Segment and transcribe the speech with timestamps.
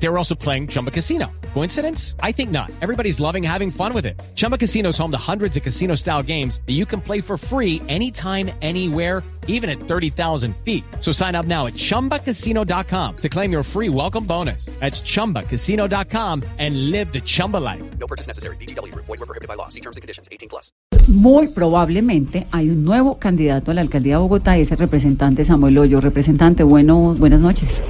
[0.00, 1.30] They were also playing Chumba Casino.
[1.54, 2.14] Coincidence?
[2.22, 2.70] I think not.
[2.80, 4.20] Everybody's loving having fun with it.
[4.34, 7.36] Chumba Casino is home to hundreds of casino style games that you can play for
[7.36, 10.84] free anytime, anywhere, even at 30,000 feet.
[11.00, 14.66] So sign up now at chumbacasino.com to claim your free welcome bonus.
[14.78, 17.82] That's chumbacasino.com and live the Chumba life.
[17.98, 18.56] No purchase necessary.
[18.56, 18.94] BGW.
[18.94, 19.68] Void were prohibited by law.
[19.68, 20.28] See terms and conditions.
[20.30, 20.70] 18 plus.
[21.08, 25.44] Muy probablemente hay un nuevo candidato a la alcaldía de Bogotá y es el representante
[25.44, 26.02] Samuel Hoyo.
[26.02, 27.82] Representante, bueno, buenas noches.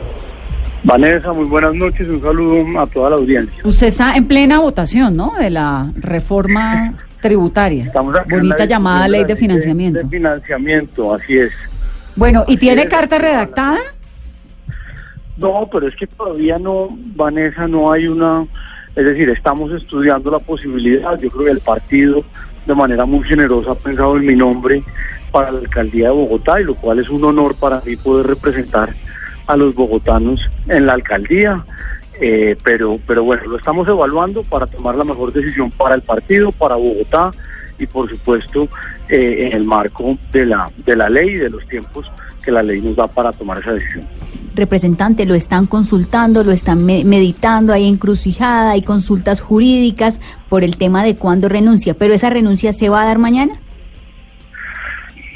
[0.85, 3.63] Vanessa, muy buenas noches, un saludo a toda la audiencia.
[3.65, 5.33] Usted está en plena votación, ¿no?
[5.39, 7.85] De la reforma tributaria.
[7.85, 9.99] Estamos acá Bonita llamada ley de financiamiento.
[10.01, 11.53] De financiamiento, así es.
[12.15, 12.89] Bueno, ¿y tiene es.
[12.89, 13.79] carta redactada?
[15.37, 18.45] No, pero es que todavía no, Vanessa, no hay una,
[18.97, 22.25] es decir, estamos estudiando la posibilidad, yo creo que el partido
[22.67, 24.83] de manera muy generosa ha pensado en mi nombre
[25.31, 28.95] para la alcaldía de Bogotá, y lo cual es un honor para mí poder representar
[29.49, 31.65] a los bogotanos en la alcaldía.
[32.21, 36.51] Eh, pero, pero bueno, lo estamos evaluando para tomar la mejor decisión para el partido,
[36.53, 37.31] para Bogotá
[37.79, 38.67] y por supuesto
[39.09, 42.07] eh, en el marco de la, de la ley y de los tiempos
[42.45, 44.05] que la ley nos da para tomar esa decisión.
[44.57, 50.77] representante, lo están consultando, lo están me- meditando, hay encrucijada, hay consultas jurídicas por el
[50.77, 53.61] tema de cuándo renuncia, pero esa renuncia se va a dar mañana.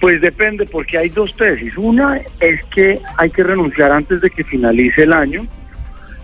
[0.03, 1.77] Pues depende, porque hay dos tesis.
[1.77, 5.47] Una es que hay que renunciar antes de que finalice el año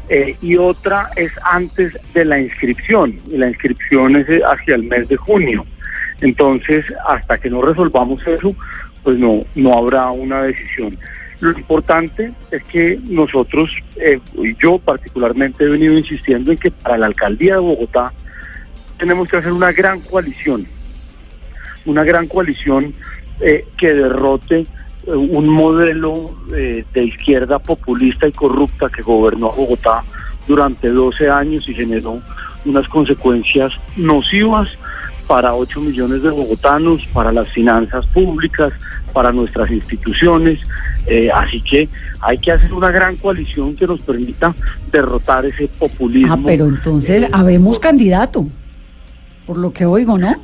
[0.08, 3.14] eh, y otra es antes de la inscripción.
[3.28, 5.64] Y la inscripción es eh, hacia el mes de junio.
[6.20, 8.52] Entonces, hasta que no resolvamos eso,
[9.04, 10.98] pues no, no habrá una decisión.
[11.38, 14.18] Lo importante es que nosotros, eh,
[14.58, 18.12] yo particularmente he venido insistiendo en que para la alcaldía de Bogotá
[18.98, 20.66] tenemos que hacer una gran coalición
[21.88, 22.94] una gran coalición
[23.40, 24.66] eh, que derrote
[25.06, 30.04] eh, un modelo eh, de izquierda populista y corrupta que gobernó a Bogotá
[30.46, 32.20] durante 12 años y generó
[32.64, 34.68] unas consecuencias nocivas
[35.26, 38.72] para 8 millones de bogotanos, para las finanzas públicas,
[39.12, 40.58] para nuestras instituciones.
[41.06, 41.88] Eh, así que
[42.20, 44.54] hay que hacer una gran coalición que nos permita
[44.90, 46.34] derrotar ese populismo.
[46.34, 48.46] Ah, pero entonces habemos candidato,
[49.46, 50.34] por lo que oigo, ¿no?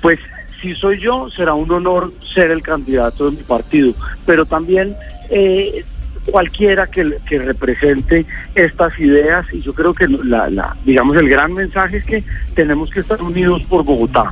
[0.00, 0.18] Pues
[0.62, 3.92] si soy yo, será un honor ser el candidato de mi partido,
[4.24, 4.96] pero también
[5.28, 5.84] eh,
[6.30, 8.24] cualquiera que, que represente
[8.54, 12.24] estas ideas, y yo creo que la, la, digamos el gran mensaje es que
[12.54, 14.30] tenemos que estar unidos por Bogotá.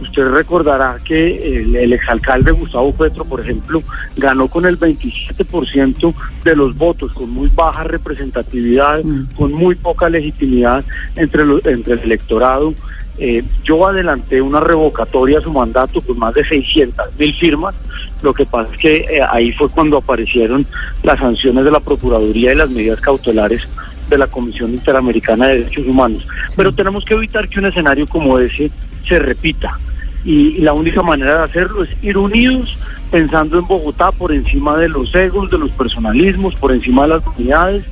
[0.00, 3.82] Usted recordará que el, el exalcalde Gustavo Petro, por ejemplo,
[4.16, 9.34] ganó con el 27% de los votos, con muy baja representatividad, Mm.
[9.36, 10.84] con muy poca legitimidad
[11.16, 12.74] entre, lo- entre el electorado.
[13.20, 17.74] Eh, yo adelanté una revocatoria a su mandato con más de 600 mil firmas.
[18.22, 20.64] Lo que pasa es que eh, ahí fue cuando aparecieron
[21.02, 23.62] las sanciones de la Procuraduría y las medidas cautelares
[24.08, 26.26] de la Comisión Interamericana de Derechos Humanos.
[26.56, 28.70] Pero tenemos que evitar que un escenario como ese
[29.08, 29.78] se repita.
[30.24, 32.78] Y, y la única manera de hacerlo es ir unidos,
[33.10, 37.22] pensando en Bogotá por encima de los egos, de los personalismos, por encima de las
[37.36, 37.84] unidades,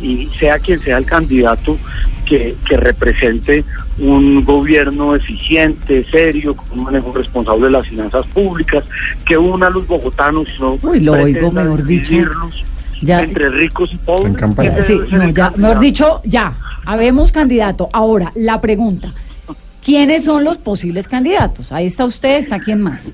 [0.00, 1.78] y sea quien sea el candidato
[2.26, 3.64] que, que represente
[3.98, 8.84] un gobierno eficiente, serio, con un manejo responsable de las finanzas públicas,
[9.24, 12.14] que una a los bogotanos, no Uy, lo oigo, mejor dicho.
[13.02, 14.34] Ya- entre ricos y pobres.
[14.58, 17.88] Eh, Sí, Ese es no, ya, mejor dicho, ya, habemos candidato.
[17.92, 19.12] Ahora, la pregunta,
[19.84, 21.72] ¿quiénes son los posibles candidatos?
[21.72, 23.12] Ahí está usted, está quién más.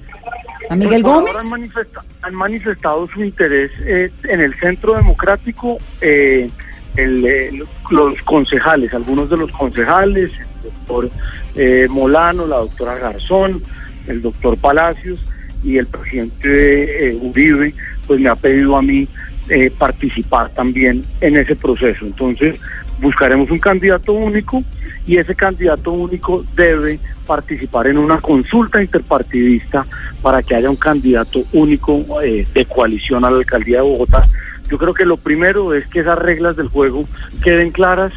[0.62, 1.34] ¿Está Miguel Pues por Gómez?
[1.34, 6.48] ahora Han, manifesta- han manifestado su interés eh, en el centro democrático, eh,
[6.96, 11.10] el, eh, los concejales, algunos de los concejales, el doctor
[11.54, 13.62] eh, Molano, la doctora Garzón,
[14.06, 15.20] el doctor Palacios
[15.62, 17.74] y el presidente eh, Uribe,
[18.06, 19.08] pues me ha pedido a mí
[19.48, 22.06] eh, participar también en ese proceso.
[22.06, 22.56] Entonces,
[23.00, 24.62] buscaremos un candidato único
[25.06, 29.84] y ese candidato único debe participar en una consulta interpartidista
[30.22, 34.28] para que haya un candidato único eh, de coalición a la alcaldía de Bogotá.
[34.72, 37.04] Yo creo que lo primero es que esas reglas del juego
[37.44, 38.10] queden claras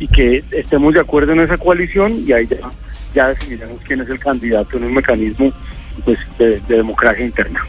[0.00, 2.56] y que estemos de acuerdo en esa coalición y ahí ya,
[3.14, 5.52] ya definiremos quién es el candidato en un mecanismo
[6.04, 7.60] pues, de, de democracia interna.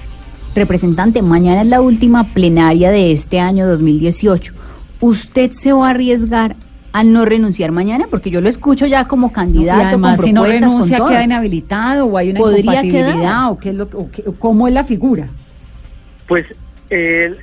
[0.56, 4.54] Representante, mañana es la última plenaria de este año 2018.
[5.02, 6.56] ¿Usted se va a arriesgar
[6.94, 8.08] a no renunciar mañana?
[8.10, 10.98] Porque yo lo escucho ya como y candidato, además, con si no propuestas, con renuncia,
[10.98, 11.10] todo.
[11.10, 13.52] queda inhabilitado o hay una ¿Podría incompatibilidad quedar?
[13.52, 15.28] o, qué es lo, o qué- cómo es la figura.
[16.28, 16.48] Pues
[16.90, 17.36] eh,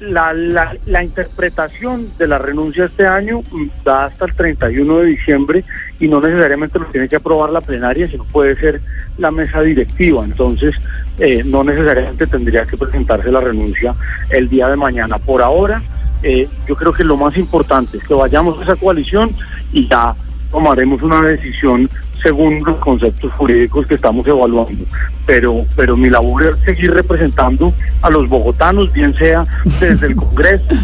[0.00, 5.06] la, la, la interpretación de la renuncia este año mm, da hasta el 31 de
[5.06, 5.64] diciembre
[5.98, 8.80] y no necesariamente lo tiene que aprobar la plenaria, sino puede ser
[9.16, 10.24] la mesa directiva.
[10.24, 10.74] Entonces,
[11.18, 13.94] eh, no necesariamente tendría que presentarse la renuncia
[14.30, 15.18] el día de mañana.
[15.18, 15.82] Por ahora,
[16.22, 19.34] eh, yo creo que lo más importante es que vayamos a esa coalición
[19.72, 20.14] y ya
[20.50, 21.88] tomaremos una decisión
[22.22, 24.84] según los conceptos jurídicos que estamos evaluando.
[25.26, 27.72] Pero, pero mi labor es seguir representando
[28.02, 29.44] a los bogotanos, bien sea
[29.80, 30.74] desde el Congreso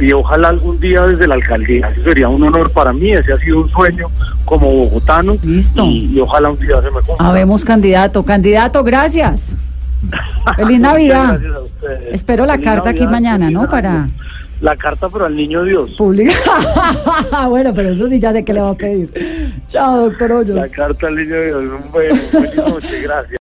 [0.00, 1.88] y ojalá algún día desde la alcaldía.
[1.88, 4.08] Eso sería un honor para mí, ese ha sido un sueño
[4.44, 5.34] como bogotano.
[5.42, 5.84] Listo.
[5.84, 7.28] Y, y ojalá un día se me cumpla.
[7.28, 8.24] Habemos candidato.
[8.24, 9.56] Candidato, gracias.
[10.56, 11.40] Feliz Navidad.
[11.40, 12.14] Gracias a.
[12.14, 13.68] Espero la Feliz carta aquí mañana, ¿no?
[13.68, 14.08] Para
[14.64, 15.90] La carta para el niño Dios.
[15.98, 16.38] publicar.
[17.50, 19.10] bueno, pero eso sí ya sé que le va a pedir.
[19.68, 20.56] Chao, doctor Hoyos.
[20.56, 21.90] La carta al niño Dios.
[21.92, 22.18] Bueno,
[22.56, 23.32] noche, gracias.